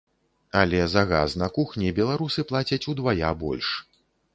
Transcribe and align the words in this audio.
Але 0.61 0.79
за 0.93 1.03
газ 1.11 1.37
на 1.43 1.51
кухні 1.59 1.93
беларусы 2.03 2.49
плацяць 2.53 2.83
удвая 2.95 3.29
больш. 3.45 3.67